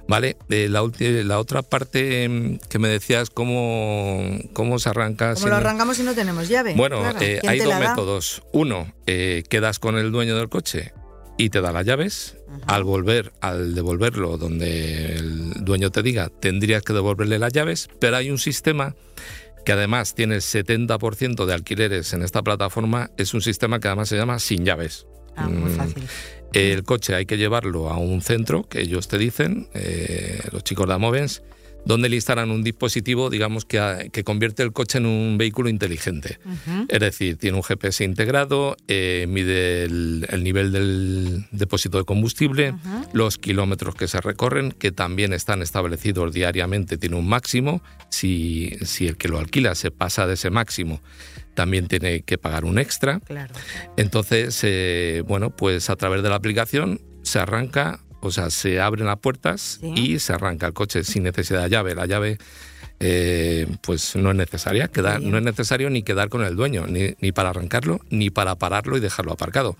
[0.08, 0.36] ¿Vale?
[0.50, 5.34] Eh, la, la, otra parte mm, que me decías, ¿cómo, cómo se arranca?
[5.34, 6.74] ¿Cómo lo arrancamos si no tenemos llave?
[6.74, 8.42] Bueno, eh, hay dos métodos.
[8.52, 10.92] Uno, quedas con el dueño del coche
[11.38, 12.36] y te da las llaves.
[12.66, 18.16] Al volver, al devolverlo donde el dueño te diga, tendrías que devolverle las llaves, pero
[18.18, 18.94] hay un sistema
[19.64, 24.08] que además tiene el 70% de alquileres en esta plataforma, es un sistema que además
[24.08, 25.06] se llama sin llaves.
[25.36, 26.02] Ah, muy mm, fácil.
[26.52, 30.86] El coche hay que llevarlo a un centro que ellos te dicen, eh, los chicos
[30.86, 31.42] de Amovens,
[31.84, 36.38] donde le instalan un dispositivo, digamos, que, que convierte el coche en un vehículo inteligente.
[36.88, 42.74] Es decir, tiene un GPS integrado, eh, mide el, nivel del depósito de combustible,
[43.12, 47.82] los kilómetros que se recorren, que también están establecidos diariamente, tiene un máximo.
[48.10, 51.00] Si, si el que lo alquila se pasa de ese máximo,
[51.54, 53.20] también tiene que pagar un extra.
[53.20, 53.54] Claro.
[53.96, 59.06] Entonces, eh, bueno, pues a través de la aplicación se arranca o sea, se abren
[59.06, 61.94] las puertas y se arranca el coche sin necesidad de llave.
[61.94, 62.38] La llave
[63.00, 67.32] eh, pues no es necesaria, quedar, no es necesario ni quedar con el dueño, ni,
[67.32, 69.76] para arrancarlo, ni para pararlo y dejarlo aparcado.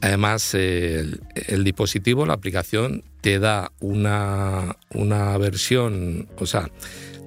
[0.00, 1.20] Además, el,
[1.62, 6.70] dispositivo, la aplicación, te da una, una versión, o sea,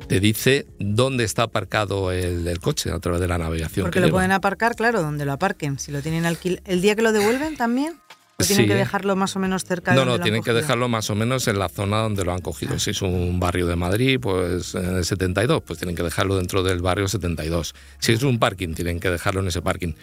[0.07, 3.85] te dice dónde está aparcado el, coche a través de la navegación.
[3.85, 5.77] Porque lo pueden aparcar, claro, donde lo aparquen.
[5.77, 7.93] Si lo tienen alquil ¿El día que lo devuelven también?
[8.39, 11.09] ¿O tienen que dejarlo más o menos cerca de No, no, tienen que dejarlo más
[11.09, 12.75] o menos en la zona donde lo han cogido.
[12.75, 12.79] Ah.
[12.79, 16.61] Si es un barrio de Madrid, pues en el 72, pues tienen que dejarlo dentro
[16.61, 17.73] del barrio 72.
[17.97, 19.93] Si es un parking, tienen que dejarlo en ese parking.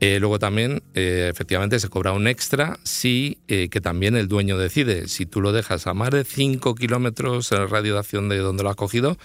[0.00, 4.56] Eh, luego también, eh, efectivamente, se cobra un extra si eh, que también el dueño
[4.56, 5.06] decide.
[5.06, 8.38] Si tú lo dejas a más de 5 kilómetros en el radio de acción de
[8.38, 9.18] donde lo has cogido,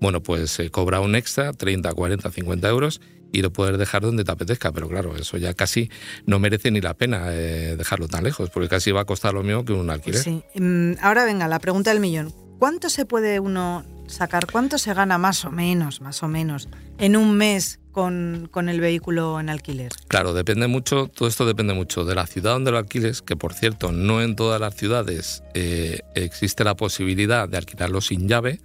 [0.00, 3.00] bueno, pues se cobra un extra, 30, 40, 50 euros
[3.32, 5.90] y lo puedes dejar donde te apetezca, pero claro, eso ya casi
[6.26, 9.42] no merece ni la pena eh, dejarlo tan lejos, porque casi va a costar lo
[9.42, 10.22] mismo que un alquiler.
[10.22, 10.42] Sí.
[10.54, 12.32] Mm, ahora venga, la pregunta del millón.
[12.58, 14.46] ¿Cuánto se puede uno sacar?
[14.50, 19.40] ¿Cuánto se gana más o menos, más o menos, en un mes con, el vehículo
[19.40, 19.90] en alquiler?
[20.08, 23.54] Claro, depende mucho, todo esto depende mucho de la ciudad donde lo alquiles, que por
[23.54, 28.60] cierto, no en todas las ciudades eh, existe la posibilidad de alquilarlo sin llave,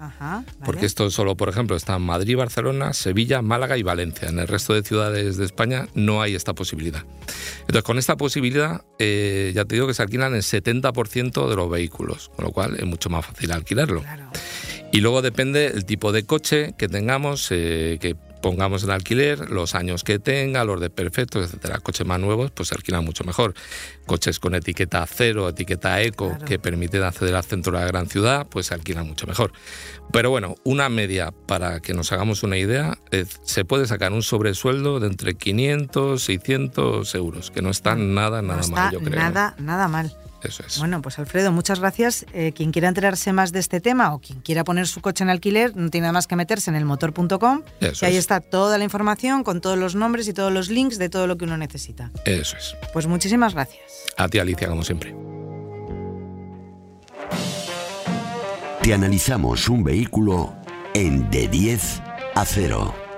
[0.65, 4.27] porque esto solo, por ejemplo, está en Madrid, Barcelona, Sevilla, Málaga y Valencia.
[4.27, 7.05] En el resto de ciudades de España no hay esta posibilidad.
[7.61, 11.69] Entonces, con esta posibilidad, eh, ya te digo que se alquilan el 70% de los
[11.69, 14.03] vehículos, con lo cual es mucho más fácil alquilarlo.
[14.91, 19.75] Y luego depende el tipo de coche que tengamos, eh, que pongamos en alquiler, los
[19.75, 21.79] años que tenga, los de perfectos, etcétera.
[21.79, 23.53] Coches más nuevos, pues se alquilan mucho mejor.
[24.05, 28.47] Coches con etiqueta cero, etiqueta eco, que permiten acceder al centro de la gran ciudad,
[28.49, 29.53] pues se alquilan mucho mejor.
[30.11, 32.97] Pero bueno, una media, para que nos hagamos una idea,
[33.43, 38.67] se puede sacar un sobresueldo de entre 500, 600 euros, que no está nada, nada
[38.67, 39.19] mal, yo creo.
[39.19, 40.13] Nada, nada mal.
[40.43, 40.79] Eso es.
[40.79, 42.25] Bueno, pues Alfredo, muchas gracias.
[42.33, 45.29] Eh, quien quiera enterarse más de este tema o quien quiera poner su coche en
[45.29, 48.83] alquiler, no tiene nada más que meterse en el motor.com y ahí está toda la
[48.83, 52.11] información con todos los nombres y todos los links de todo lo que uno necesita.
[52.25, 52.75] Eso es.
[52.93, 53.81] Pues muchísimas gracias.
[54.17, 55.15] A ti, Alicia, como siempre.
[58.81, 60.55] Te analizamos un vehículo
[60.93, 62.01] en de 10
[62.35, 63.10] a 0.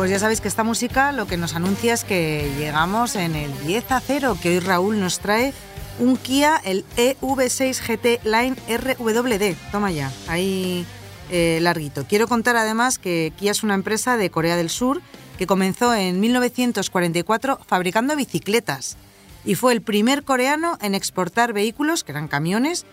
[0.00, 3.52] Pues ya sabéis que esta música lo que nos anuncia es que llegamos en el
[3.66, 5.52] 10 a 0, que hoy Raúl nos trae
[5.98, 9.56] un Kia, el EV6 GT Line RWD.
[9.70, 10.86] Toma ya, ahí
[11.30, 12.06] eh, larguito.
[12.08, 15.02] Quiero contar además que Kia es una empresa de Corea del Sur
[15.36, 18.96] que comenzó en 1944 fabricando bicicletas
[19.44, 22.86] y fue el primer coreano en exportar vehículos, que eran camiones,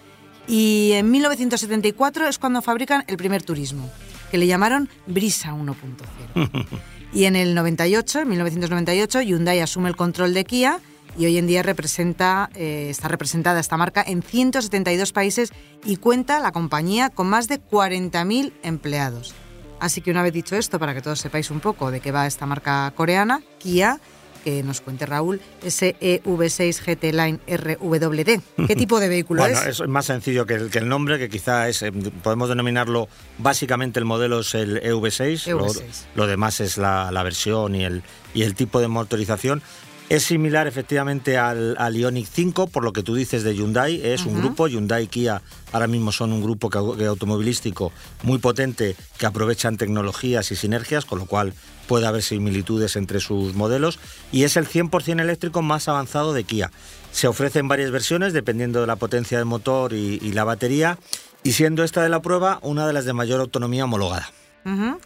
[0.46, 3.90] y en 1974 es cuando fabrican el primer turismo,
[4.30, 6.68] que le llamaron Brisa 1.0.
[7.14, 10.80] Y en el 98, en 1998, Hyundai asume el control de Kia
[11.18, 15.52] y hoy en día representa, eh, está representada esta marca en 172 países
[15.84, 19.34] y cuenta la compañía con más de 40.000 empleados.
[19.80, 22.28] Así que una vez dicho esto, para que todos sepáis un poco de qué va
[22.28, 24.00] esta marca coreana, Kia,
[24.48, 28.66] que nos cuente Raúl, ese EV6 GT Line RWD.
[28.66, 29.82] ¿Qué tipo de vehículo bueno, es?
[29.82, 31.92] es más sencillo que el, que el nombre, que quizá es, eh,
[32.24, 36.06] podemos denominarlo, básicamente el modelo es el EV6, EV6.
[36.16, 39.62] Lo, demás es la, versión y el, y el tipo de motorización.
[40.10, 44.00] Es similar efectivamente al, al, Ioniq 5, por lo que tú dices de Hyundai.
[44.02, 45.42] Es un grupo, Hyundai y Kia
[45.74, 47.92] ahora mismo son un grupo automovilístico
[48.24, 51.54] muy potente que aprovechan tecnologías y sinergias, con lo cual
[51.90, 54.00] puede haber similitudes entre sus modelos.
[54.32, 56.72] Y es el 100% eléctrico más avanzado de Kia.
[57.12, 60.98] Se ofrece en varias versiones dependiendo de la potencia del motor y, y la batería,
[61.44, 64.30] y siendo esta de la prueba una de las de mayor autonomía homologada.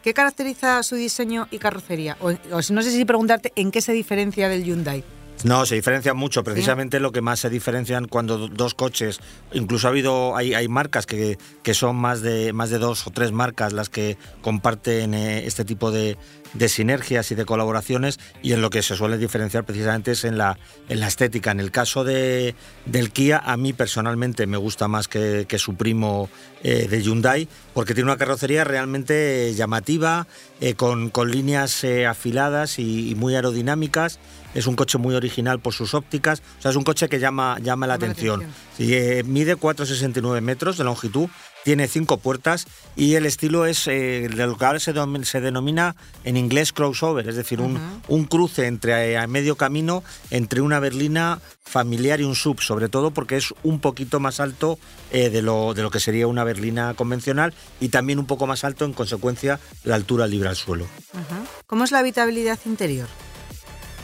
[0.04, 2.18] ¿Qué caracteriza su diseño y carrocería?
[2.22, 5.04] O, no sé si preguntarte en qué se diferencia del Hyundai.
[5.44, 6.44] No, se diferencian mucho.
[6.44, 9.20] Precisamente lo que más se diferencian cuando dos coches,
[9.54, 13.12] incluso ha habido, hay, hay marcas que, que, son más de, más de dos o
[13.12, 16.18] tres marcas las que comparten eh, este tipo de,
[16.54, 20.38] de sinergias y de colaboraciones y en lo que se suele diferenciar precisamente es en
[20.38, 20.58] la,
[20.90, 21.52] en la estética.
[21.52, 26.30] En el caso de, del Kia, a mí personalmente me gusta más que, su primo
[26.64, 30.28] eh, de Hyundai porque tiene una carrocería realmente llamativa,
[30.60, 34.20] eh, con, con, líneas eh, afiladas y, muy aerodinámicas.
[34.54, 36.42] Es un coche muy original por sus ópticas.
[36.60, 38.46] O sea, es un coche que llama, llama la atención.
[38.78, 41.30] mide 4,69 metros de longitud,
[41.64, 44.94] tiene cinco puertas y el estilo es, eh, lo que ahora se,
[45.42, 50.80] denomina en inglés crossover, es decir, un, un, cruce entre a medio camino entre una
[50.80, 54.80] berlina familiar y un sub, sobre todo porque es un poquito más alto
[55.12, 58.64] eh, de, lo, de lo que sería una berlina convencional y también un poco más
[58.64, 60.88] alto en consecuencia la altura libre al suelo.
[61.68, 63.08] ¿Cómo es la habitabilidad interior?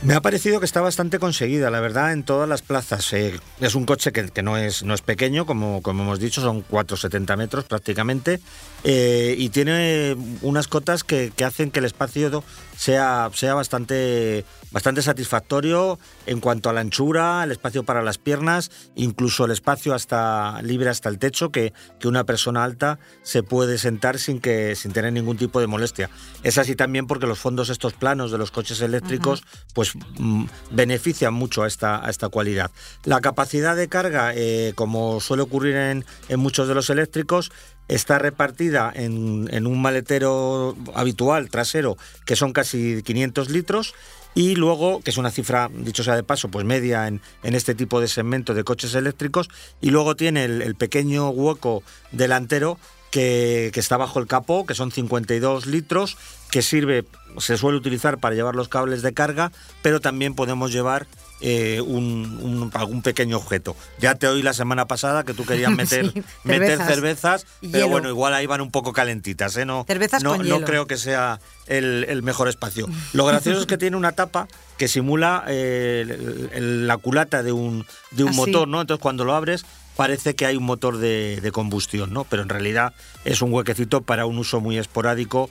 [0.04, 3.12] Me ha parecido que está bastante conseguida, la verdad, en todas las plazas.
[3.14, 6.64] Eh, es un coche que, no, es, no es pequeño, como, como hemos dicho, son
[6.64, 8.40] 4,70 metros prácticamente,
[8.84, 12.44] eh, y tiene unas cotas que, que, hacen que el espacio
[12.78, 18.70] sea, sea bastante, bastante satisfactorio en cuanto a la anchura, el espacio para las piernas,
[18.96, 23.80] incluso el espacio hasta libre hasta el techo, que, que una persona alta se puede
[23.80, 26.10] sentar sin, que, sin tener ningún tipo de molestia.
[26.44, 30.46] Es así también porque los fondos estos planos de los coches eléctricos, pues pues mm,
[30.72, 32.72] benefician mucho a esta, a esta cualidad.
[33.04, 36.06] La capacidad de carga, eh, como suele ocurrir en,
[36.38, 37.52] muchos de los eléctricos,
[37.88, 43.94] está repartida en, un maletero habitual trasero, que son casi 500 litros,
[44.36, 48.00] y luego, que es una cifra, dicho sea de paso, pues media en, este tipo
[48.00, 49.50] de segmento de coches eléctricos,
[49.82, 52.78] y luego tiene el, pequeño hueco delantero
[53.10, 56.18] que, que, está bajo el capó, que son 52 litros,
[56.52, 57.06] que sirve
[57.40, 61.08] se suele utilizar para llevar los cables de carga, pero también podemos llevar
[61.40, 63.76] eh, un, algún pequeño objeto.
[64.00, 68.10] Ya te oí la semana pasada que tú querías meter, cervezas, meter cervezas pero bueno,
[68.10, 69.56] igual ahí van un poco calentitas.
[69.58, 69.66] ¿eh?
[69.66, 72.88] No, cervezas no, con no creo que sea el, mejor espacio.
[73.14, 78.24] Lo gracioso es que tiene una tapa que simula eh, la culata de un, de
[78.24, 78.82] un ah, motor, ¿no?
[78.82, 82.24] Entonces cuando lo abres parece que hay un motor de, de, combustión, ¿no?
[82.24, 82.94] Pero en realidad
[83.26, 85.50] es un huequecito para un uso muy esporádico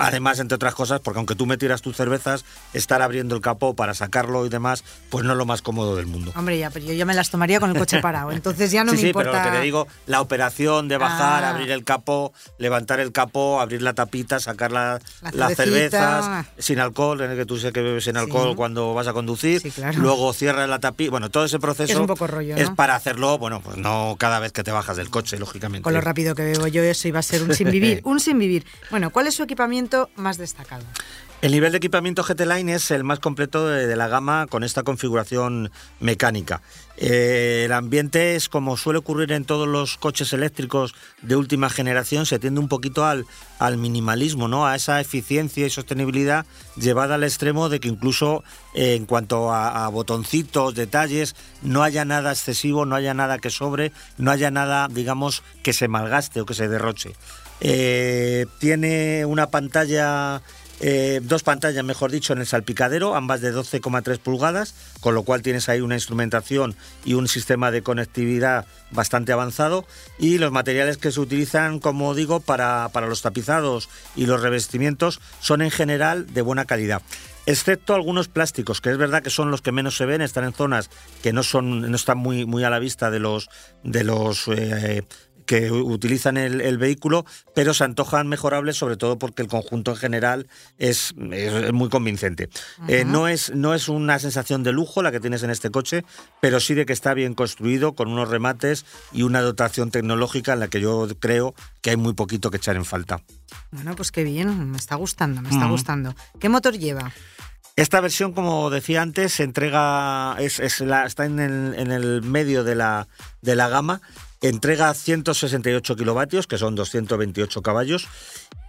[0.00, 3.74] Además, entre otras cosas, porque aunque tú me tiras tus cervezas, estar abriendo el capó
[3.74, 6.32] para sacarlo y demás, pues no es lo más cómodo del mundo.
[6.36, 8.92] Hombre, ya, pero yo ya me las tomaría con el coche parado, entonces ya no
[8.94, 9.28] me importa.
[9.28, 11.50] Sí, pero lo que te digo, la operación de bajar, ah.
[11.50, 15.02] abrir el capó, levantar el capó, abrir la tapita, sacar las
[15.54, 19.12] cervezas sin alcohol, en el que tú sé que bebes sin alcohol cuando vas a
[19.12, 19.62] conducir,
[19.96, 23.38] luego cierras la tapita, bueno, todo ese proceso es, un poco rollo, es para hacerlo,
[23.38, 25.82] bueno, pues no cada vez que te bajas del coche, lógicamente.
[25.82, 28.38] Con lo rápido que bebo yo, eso iba a ser un sin vivir, un sin
[28.38, 28.64] vivir.
[28.90, 29.85] Bueno, ¿cuál es su equipamiento?
[30.16, 30.84] Más destacado?
[31.42, 34.84] El nivel de equipamiento GT Line es el más completo de, la gama con esta
[34.84, 35.70] configuración
[36.00, 36.62] mecánica.
[36.96, 42.24] Eh, el ambiente es como suele ocurrir en todos los coches eléctricos de última generación,
[42.24, 43.26] se tiende un poquito al,
[43.58, 44.66] al minimalismo, ¿no?
[44.66, 46.46] a esa eficiencia y sostenibilidad
[46.76, 48.42] llevada al extremo de que incluso
[48.74, 53.92] eh, en cuanto a, botoncitos, detalles, no haya nada excesivo, no haya nada que sobre,
[54.16, 57.12] no haya nada, digamos, que se malgaste o que se derroche.
[57.60, 60.42] Eh, tiene una pantalla,
[60.80, 65.42] eh, dos pantallas, mejor dicho, en el salpicadero, ambas de 12,3 pulgadas, con lo cual
[65.42, 69.86] tienes ahí una instrumentación y un sistema de conectividad bastante avanzado.
[70.18, 75.20] Y los materiales que se utilizan, como digo, para, para los tapizados y los revestimientos
[75.40, 77.02] son en general de buena calidad
[77.46, 80.52] excepto algunos plásticos, que es verdad que son los que menos se ven, están en
[80.52, 80.90] zonas
[81.22, 83.48] que no son, no están muy, muy a la vista de los
[83.84, 85.04] de los eh,
[85.46, 90.48] que utilizan el, vehículo, pero se antojan mejorables, sobre todo porque el conjunto en general
[90.76, 92.50] es, muy convincente.
[92.88, 96.04] Eh, no, es, no es una sensación de lujo la que tienes en este coche,
[96.40, 100.60] pero sí de que está bien construido, con unos remates y una dotación tecnológica en
[100.60, 103.22] la que yo creo que hay muy poquito que echar en falta.
[103.70, 106.14] Bueno, pues qué bien, me está gustando, me está gustando.
[106.40, 107.12] ¿Qué motor lleva?
[107.76, 112.74] Esta versión, como decía antes, se entrega, es, está en el, en el medio de
[112.74, 113.06] la,
[113.42, 114.00] de la gama
[114.42, 118.08] Entrega 168 kilovatios, que son 228 caballos,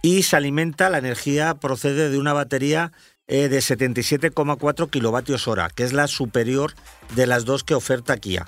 [0.02, 2.92] y se alimenta, la energía procede de una batería
[3.26, 6.72] eh, de 77,4 kilovatios hora, que es la superior
[7.14, 8.46] de las dos que oferta Kia.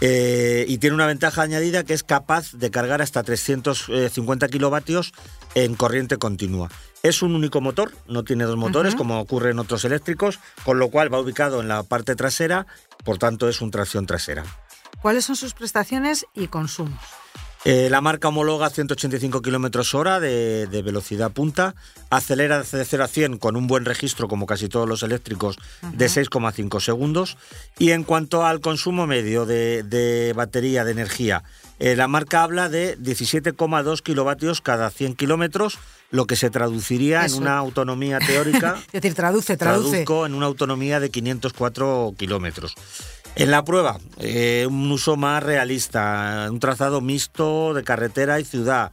[0.00, 5.12] Eh, y tiene una ventaja añadida que es capaz de cargar hasta 350 kilovatios
[5.54, 6.68] en corriente continua.
[7.02, 10.88] Es un único motor, no tiene dos motores como ocurre en otros eléctricos, con lo
[10.90, 12.66] cual va ubicado en la parte trasera,
[13.04, 14.44] por tanto es un tracción trasera.
[15.00, 16.98] ¿Cuáles son sus prestaciones y consumos?
[17.64, 21.74] Eh, la marca homologa 185 km hora de, velocidad punta,
[22.08, 25.58] acelera de 0 a 100 con un buen registro, como casi todos los eléctricos,
[25.92, 27.36] de 6,5 segundos.
[27.78, 31.42] Y en cuanto al consumo medio de, batería de energía,
[31.80, 35.78] eh, la marca habla de 17,2 kilovatios cada 100 kilómetros,
[36.10, 38.76] lo que se traduciría en una autonomía teórica.
[38.86, 39.90] es decir, traduce, traduce.
[39.90, 42.74] Traduzco en una autonomía de 504 kilómetros.
[43.36, 48.92] En la prueba, eh, un uso más realista, un trazado mixto de carretera y ciudad.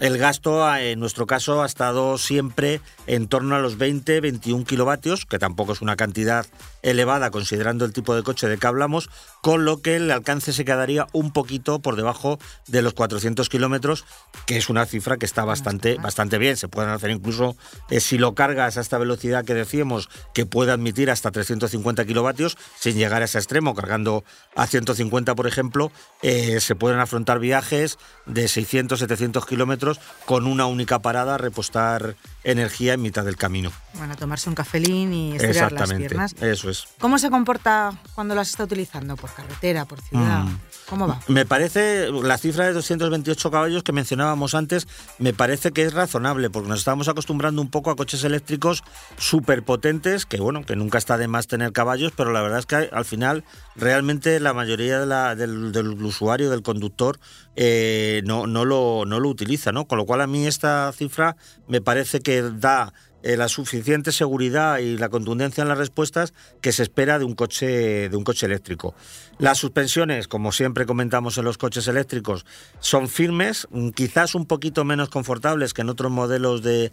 [0.00, 5.38] El gasto, en nuestro caso, ha estado siempre en torno a los 20-21 kilovatios, que
[5.38, 6.46] tampoco es una cantidad
[6.82, 9.08] elevada considerando el tipo de coche de que hablamos,
[9.40, 14.04] con lo que el alcance se quedaría un poquito por debajo de los 400 kilómetros,
[14.46, 16.56] que es una cifra que está bastante, bastante bien.
[16.56, 17.56] Se pueden hacer incluso,
[17.90, 22.56] eh, si lo cargas a esta velocidad que decíamos, que puede admitir hasta 350 kilovatios,
[22.78, 24.24] sin llegar a ese extremo, cargando
[24.56, 30.66] a 150, por ejemplo, eh, se pueden afrontar viajes de 600, 700 kilómetros con una
[30.66, 33.72] única parada, repostar energía en mitad del camino.
[33.94, 36.34] Bueno, tomarse un cafelín y estirar las piernas.
[36.40, 36.86] Eso es.
[36.98, 39.16] ¿Cómo se comporta cuando las está utilizando?
[39.16, 40.44] ¿Por carretera, por ciudad?
[40.44, 40.58] Mm.
[40.88, 41.20] ¿Cómo va?
[41.28, 46.50] Me parece, la cifra de 228 caballos que mencionábamos antes, me parece que es razonable,
[46.50, 48.82] porque nos estamos acostumbrando un poco a coches eléctricos
[49.16, 52.66] súper potentes, que bueno, que nunca está de más tener caballos, pero la verdad es
[52.66, 53.44] que al final
[53.76, 55.00] realmente la mayoría
[55.34, 57.18] del, usuario, del conductor,
[57.56, 59.86] eh, no, no, lo, no lo utiliza, ¿no?
[59.86, 61.36] Con lo cual a mí esta cifra
[61.68, 62.92] me parece que da
[63.22, 67.34] eh, la suficiente seguridad y la contundencia en las respuestas que se espera de un
[67.34, 68.96] coche de un coche eléctrico.
[69.38, 72.44] Las suspensiones, como siempre comentamos en los coches eléctricos,
[72.80, 76.90] son firmes, mm, quizás un poquito menos confortables que en otros modelos de,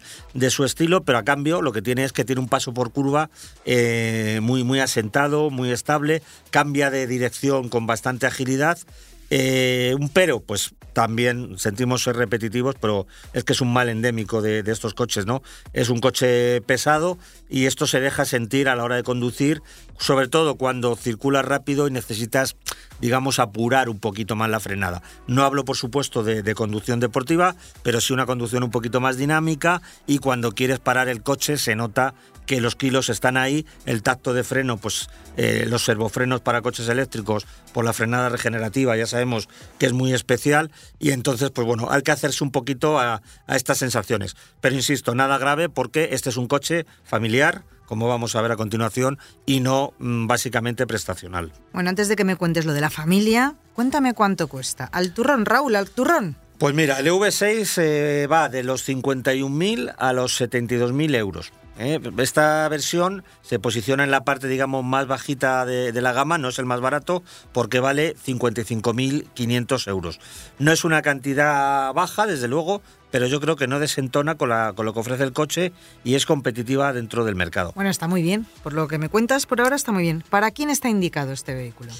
[0.50, 3.28] su estilo, pero a cambio lo que tiene es que tiene un paso por curva
[3.64, 8.78] eh, muy, muy asentado, muy estable, cambia de dirección con bastante agilidad
[9.30, 14.42] eh, un pero, pues también sentimos ser repetitivos, pero es que es un mal endémico
[14.42, 15.42] de, estos coches, ¿no?
[15.72, 17.16] Es un coche pesado
[17.48, 19.62] y esto se deja sentir a la hora de conducir,
[20.00, 22.56] sobre todo cuando circulas rápido y necesitas,
[23.00, 25.02] digamos, apurar un poquito más la frenada.
[25.26, 29.82] No hablo, por supuesto, de, conducción deportiva, pero sí una conducción un poquito más dinámica
[30.06, 32.14] y cuando quieres parar el coche se nota
[32.46, 36.88] que los kilos están ahí, el tacto de freno, pues eh, los servofrenos para coches
[36.88, 41.88] eléctricos por la frenada regenerativa ya sabemos que es muy especial y entonces pues bueno,
[41.90, 44.34] hay que hacerse un poquito a, estas sensaciones.
[44.60, 48.56] Pero insisto, nada grave porque este es un coche familiar, como vamos a ver a
[48.56, 51.52] continuación, y no mm, básicamente prestacional.
[51.72, 54.84] Bueno, antes de que me cuentes lo de la familia, cuéntame cuánto cuesta.
[54.84, 56.36] Al turrón, Raúl, al turrón.
[56.58, 61.52] Pues mira, el V6 eh, va de los 51.000 a los 72.000 euros.
[61.78, 62.00] ¿Eh?
[62.18, 66.58] Esta versión se posiciona en la parte, digamos, más bajita de, la gama, no es
[66.58, 70.20] el más barato, porque vale 55.500 euros.
[70.58, 74.86] No es una cantidad baja, desde luego, pero yo creo que no desentona con, con
[74.86, 75.72] lo que ofrece el coche
[76.04, 77.72] y es competitiva dentro del mercado.
[77.74, 78.46] Bueno, está muy bien.
[78.62, 80.24] Por lo que me cuentas, por ahora está muy bien.
[80.30, 81.92] ¿Para quién está indicado este vehículo?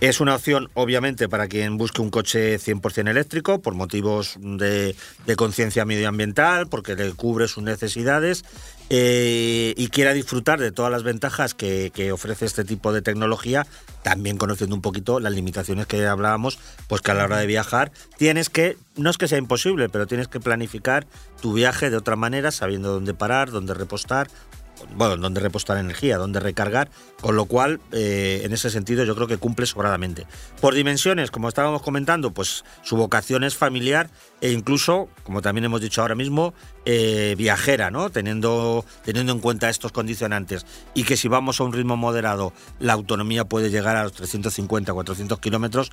[0.00, 4.96] Es una opción, obviamente, para quien busque un coche 100% eléctrico, por motivos de,
[5.36, 8.44] conciencia medioambiental, porque le cubre sus necesidades
[8.90, 13.64] eh, y quiera disfrutar de todas las ventajas que, ofrece este tipo de tecnología,
[14.02, 17.92] también conociendo un poquito las limitaciones que hablábamos, pues que a la hora de viajar
[18.18, 21.06] tienes que, no es que sea imposible, pero tienes que planificar
[21.40, 24.28] tu viaje de otra manera, sabiendo dónde parar, dónde repostar
[24.94, 26.90] bueno, donde repostar energía, donde recargar,
[27.20, 30.26] con lo cual, eh, en ese sentido, yo creo que cumple sobradamente.
[30.60, 35.80] Por dimensiones, como estábamos comentando, pues su vocación es familiar e incluso, como también hemos
[35.80, 38.10] dicho ahora mismo, eh, viajera, ¿no?
[38.10, 42.92] Teniendo, teniendo en cuenta estos condicionantes y que si vamos a un ritmo moderado, la
[42.92, 45.92] autonomía puede llegar a los 350, 400 kilómetros,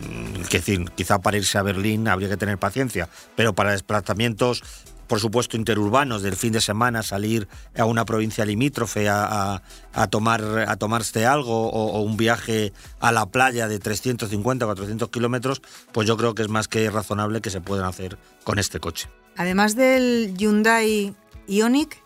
[0.00, 4.62] mm, quizá para irse a Berlín habría que tener paciencia, pero para desplazamientos
[5.10, 9.60] por supuesto, interurbanos del fin de semana, salir a una provincia limítrofe a,
[10.08, 15.62] tomar, a tomarse algo o, un viaje a la playa de 350 o 400 kilómetros,
[15.90, 19.08] pues yo creo que es más que razonable que se puedan hacer con este coche.
[19.36, 21.12] Además del Hyundai
[21.48, 21.96] Ioniq,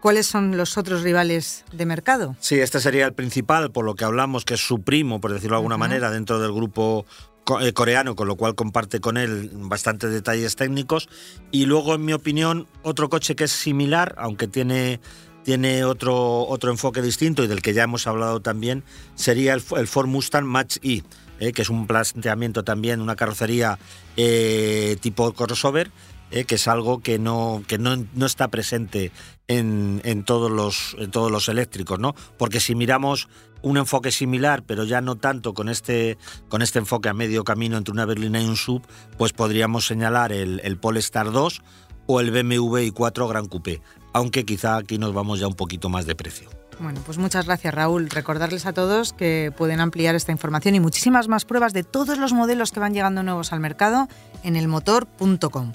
[0.00, 2.34] ¿Cuáles son los otros rivales de mercado?
[2.40, 5.56] Sí, este sería el principal, por lo que hablamos, que es su primo, por decirlo
[5.56, 7.04] de alguna manera, dentro del grupo
[7.44, 11.08] coreano, con lo cual comparte con él bastantes detalles técnicos.
[11.50, 15.00] Y luego, en mi opinión, otro coche que es similar, aunque tiene
[15.42, 18.84] tiene otro, otro enfoque distinto y del que ya hemos hablado también,
[19.14, 21.02] sería el, Ford Mustang Mach-E,
[21.38, 23.78] eh, que es un planteamiento también, una carrocería
[24.16, 25.90] eh, tipo crossover,
[26.30, 29.12] eh, que es algo que no, que no, no está presente
[29.48, 32.14] en, en, todos los, en todos los eléctricos, ¿no?
[32.38, 33.28] Porque si miramos
[33.62, 36.16] un enfoque similar, pero ya no tanto con este,
[36.48, 38.82] con este enfoque a medio camino entre una berlina y un sub,
[39.18, 41.62] pues podríamos señalar el, el Polestar 2
[42.06, 43.80] o el BMW i4 Gran Coupé,
[44.12, 46.50] aunque quizá aquí nos vamos ya un poquito más de precio.
[46.80, 48.08] Bueno, pues muchas gracias Raúl.
[48.08, 52.32] Recordarles a todos que pueden ampliar esta información y muchísimas más pruebas de todos los
[52.32, 54.08] modelos que van llegando nuevos al mercado
[54.42, 55.72] en elmotor.com.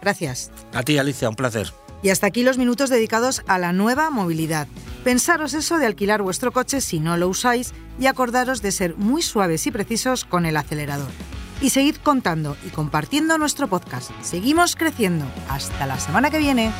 [0.00, 0.50] Gracias.
[0.72, 1.72] A ti Alicia, un placer.
[2.02, 4.66] Y hasta aquí los minutos dedicados a la nueva movilidad.
[5.04, 9.22] Pensaros eso de alquilar vuestro coche si no lo usáis y acordaros de ser muy
[9.22, 11.10] suaves y precisos con el acelerador.
[11.60, 14.10] Y seguid contando y compartiendo nuestro podcast.
[14.22, 15.26] Seguimos creciendo.
[15.48, 16.72] Hasta la semana que viene.